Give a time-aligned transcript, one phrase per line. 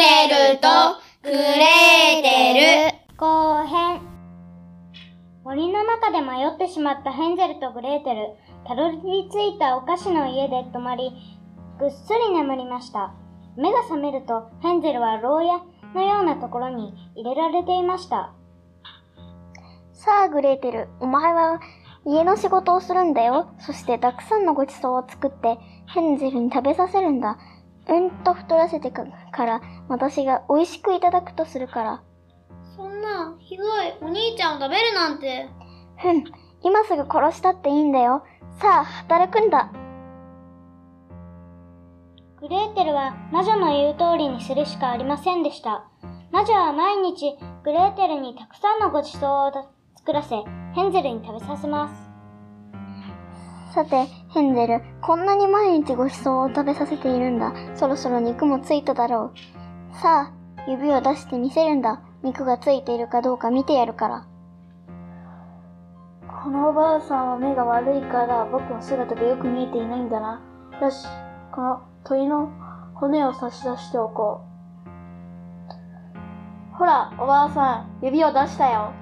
[0.00, 0.06] と
[1.22, 4.00] グレーテル後編。
[5.44, 8.28] 森の中で迷ってしまったヘンゼルとグレーテル。
[8.66, 11.12] たどり着いたお菓子の家で泊まり
[11.78, 13.12] ぐっすり眠りました。
[13.58, 15.60] 目が覚めるとヘンゼルは牢屋
[15.94, 18.32] のようなところに入れられていました。
[19.92, 21.60] さあ、グレーテル、お前は
[22.06, 23.50] 家の仕事をするんだよ。
[23.58, 25.58] そしてたくさんのごちそうを作って
[25.88, 27.36] ヘンゼルに食べさせるんだ。
[27.90, 32.02] うんと太らせてかから私が美味しくいただくとするから。
[32.76, 33.66] そんな、ひどい。
[34.00, 35.48] お兄ちゃんを食べるなんて。
[35.98, 36.24] ふん、
[36.62, 38.22] 今すぐ殺したっていいんだよ。
[38.60, 39.72] さあ、働くんだ。
[42.40, 45.84] グレーテルは魔女の言う通りにするしかありませんでした。
[46.30, 49.52] 魔女は毎日グレーテルにたくさんのごちそうを
[49.96, 50.36] 作らせ、
[50.74, 51.88] ヘンゼルに食べさせま
[53.68, 53.74] す。
[53.74, 57.52] さて、ヘンゼル、こんなに毎日ごちそうを食べさせているんだ。
[57.74, 59.96] そろそろ肉もついただろう。
[59.96, 62.00] さあ、指を出してみせるんだ。
[62.22, 64.26] 肉がついているかどうか見てやるから。
[66.44, 70.40] このおばあさんは目が悪いから僕の姿がよく見えていないんだな。
[70.80, 71.08] よし、
[71.50, 72.50] この鳥の
[72.94, 74.42] 骨を差し出しておこ
[76.72, 76.76] う。
[76.76, 78.92] ほら、おばあさん、指を出したよ。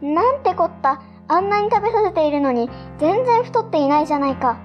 [0.00, 1.02] なんてこった。
[1.28, 4.56] あんなに食べさせているのに、全然太っていないじゃないか。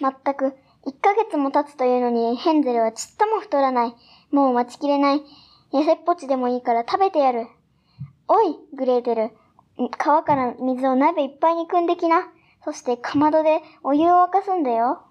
[0.00, 0.56] まったく、
[0.86, 3.94] 1ヶ月も経つというのに、ヘンゼルはちっとも太らない。
[4.30, 5.22] もう待ちきれない。
[5.72, 7.46] 痩せっぽちでもいいから食べてやる。
[8.28, 9.30] おい、グレーテル。
[9.96, 12.28] 川から水を鍋いっぱいに汲んできな。
[12.64, 15.02] そして、かまどでお湯を沸かすんだよ。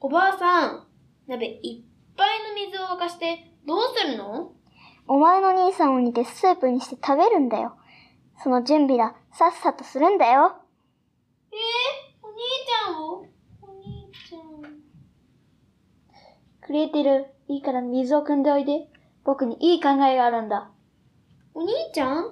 [0.00, 0.86] おばあさん、
[1.26, 4.52] 鍋いっぱいの水を沸かしてどうするの？
[5.06, 7.76] お前の兄さんを煮てスープにして食べるんだよ。
[8.42, 9.14] その準備だ。
[9.32, 10.56] さっさとするんだよ。
[11.52, 13.26] えー、お兄ちゃんを
[13.60, 14.40] お兄ちゃん。
[16.70, 18.86] クレーテル、いいから水を汲んでおいで。
[19.24, 20.70] 僕にいい考えがあるんだ。
[21.52, 22.30] お兄ちゃん？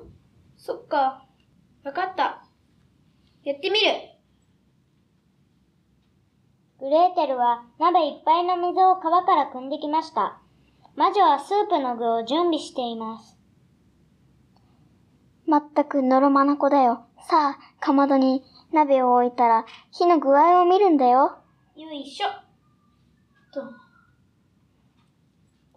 [0.57, 1.27] そっか。
[1.83, 2.45] わかった。
[3.43, 3.87] やってみる。
[6.79, 10.39] グレーテルは鍋いっぱいの水を川から汲んできました。
[10.95, 13.37] 魔女はスープの具を準備しています。
[15.49, 17.07] まったくのろまな子だよ。
[17.29, 21.39] さあ、かまどに鍋を置いたら火の具合を見るんだよ。
[21.75, 22.29] よいしょ。
[23.53, 23.88] と。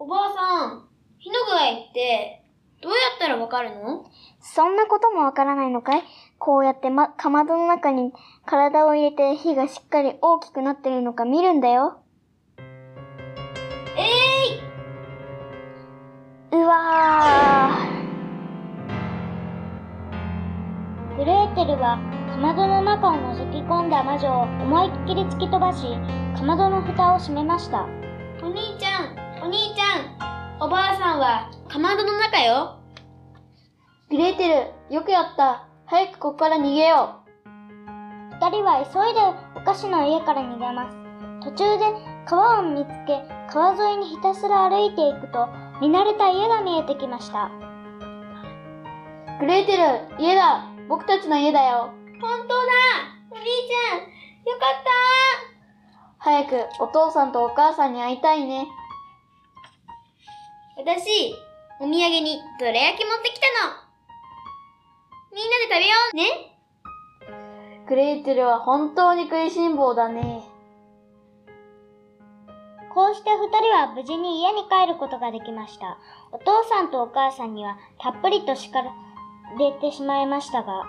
[0.04, 0.88] おばあさん、
[1.20, 1.56] 火の具合
[1.92, 2.44] って、
[2.82, 4.04] どうやったらわかるの？
[4.40, 6.02] そんなこともわからないのかい？
[6.40, 8.12] こうやってま、かまどの中に
[8.44, 12.00] 体を入れて火がしっかり大きくなってるのか見るんだよ。
[13.96, 14.08] え
[16.58, 17.78] うわ
[21.16, 22.00] グレーテルは
[22.32, 25.86] かまどの中を覗き込んだ魔女を思いっきり突き飛ばし、
[26.36, 27.88] かまどの蓋を閉めました。
[28.42, 29.21] ー、お兄ちゃん、
[31.22, 32.80] は、かまどの中よ。
[34.10, 34.48] グレーテ
[34.90, 35.68] ル、よくやった。
[35.86, 37.22] 早くここから逃げよ
[38.32, 39.20] 二人は急いで
[39.56, 40.98] お菓子の家から逃げます。
[41.44, 41.86] 途中で
[42.26, 43.22] 川を見つけ、
[43.54, 45.48] 川沿いにひたすら歩いていくと、
[45.80, 47.52] 見慣れた家が見えてきました。
[49.38, 49.42] う。
[49.42, 50.66] グレーテル、家だ。
[50.90, 51.94] 僕たちの家だよ。
[52.20, 52.62] 本当だ
[53.30, 54.06] お兄ちゃん、よ
[54.60, 54.84] かっ
[56.18, 58.68] た早くお父さんとお母さんに会いたいね。
[60.78, 61.36] 私、
[61.80, 63.74] お土産にどら焼き持ってきたの。
[65.34, 66.52] みんなで食べようね。
[67.88, 70.44] グレーテルは本当に食いしん坊だね。
[72.94, 75.98] こうして二人は無事に家に帰ることができました。
[76.32, 78.92] お父さんとお母さんにはたっぷりと叱ら
[79.60, 80.86] れてしまいましたが、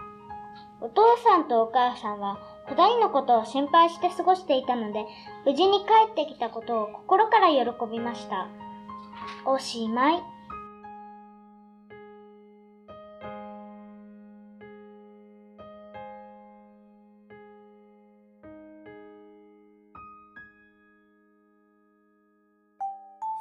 [0.81, 2.39] お父さんとお母さんは
[2.69, 5.05] 二人のことを心配して過ごしていたので、
[5.45, 8.47] 無事に帰ってきたことを心から喜びました。
[9.45, 10.23] おしまい。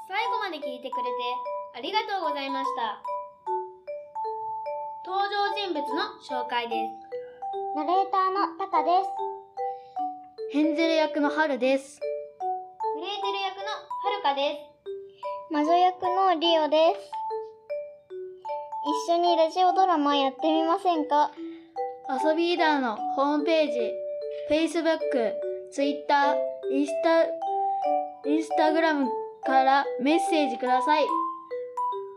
[0.07, 1.09] 最後まで聞いてくれて
[1.77, 3.01] ありがとうございました。
[5.06, 7.12] 登場人物の紹介です。
[7.75, 9.09] ナレーターのタカです。
[10.51, 12.01] ヘンゼル役のハルです。
[12.95, 13.77] グレーテル役のは
[14.18, 14.81] るかです。
[15.51, 17.12] 魔女役のリオです。
[19.09, 21.30] 一緒にラジオドラマやってみませんか？
[22.24, 23.92] 遊びーダーのホームページ、
[24.50, 24.95] Facebook、
[25.74, 26.38] Twitter、
[26.71, 27.25] インスタ、
[28.30, 29.09] インスタグラム
[29.45, 31.06] からメッセージください。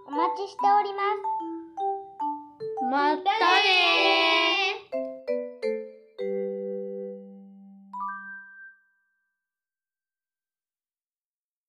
[0.06, 1.19] お待ちしております。
[2.82, 3.25] だまたね